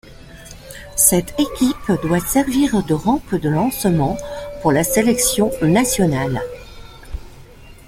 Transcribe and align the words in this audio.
Cette 0.97 1.35
équipe 1.39 1.91
doit 2.01 2.21
servir 2.21 2.81
de 2.83 2.95
rampe 2.95 3.35
de 3.35 3.49
lancement 3.49 4.17
pour 4.63 4.71
la 4.71 4.83
sélection 4.83 5.51
nationale. 5.61 6.41